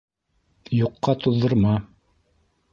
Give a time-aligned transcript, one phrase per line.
[0.77, 1.77] Юҡҡа туҙҙырма.